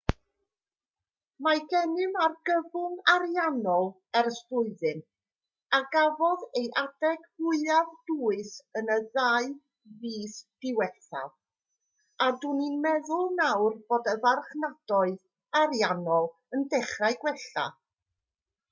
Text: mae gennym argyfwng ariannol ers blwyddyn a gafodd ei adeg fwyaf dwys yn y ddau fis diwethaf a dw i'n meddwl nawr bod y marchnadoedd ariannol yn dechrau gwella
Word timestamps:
mae 1.47 1.59
gennym 1.73 2.15
argyfwng 2.27 2.95
ariannol 3.11 3.85
ers 4.21 4.39
blwyddyn 4.53 5.03
a 5.79 5.81
gafodd 5.97 6.47
ei 6.61 6.65
adeg 6.83 7.27
fwyaf 7.41 7.93
dwys 8.09 8.55
yn 8.83 8.89
y 8.97 8.99
ddau 9.13 9.53
fis 10.05 10.39
diwethaf 10.65 11.37
a 12.29 12.33
dw 12.45 12.55
i'n 12.71 12.81
meddwl 12.89 13.31
nawr 13.41 13.79
bod 13.93 14.11
y 14.17 14.19
marchnadoedd 14.27 15.23
ariannol 15.63 16.29
yn 16.59 16.69
dechrau 16.77 17.23
gwella 17.25 17.71